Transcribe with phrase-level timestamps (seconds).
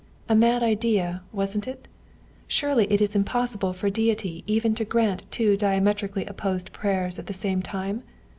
[0.27, 1.87] A mad idea, wasn't it?
[2.47, 7.33] Surely it is impossible for Deity even to grant two diametrically opposite prayers at the
[7.35, 8.01] same time?